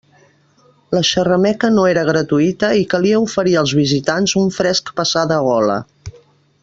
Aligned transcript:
La 0.95 1.01
xerrameca 1.09 1.69
no 1.75 1.83
era 1.89 2.05
gratuïta 2.07 2.71
i 2.85 2.87
calia 2.95 3.21
oferir 3.27 3.53
als 3.63 3.75
visitants 3.83 4.35
un 4.45 4.51
fresc 4.57 4.91
passar 5.03 5.27
de 5.35 5.39
gola. 5.51 5.79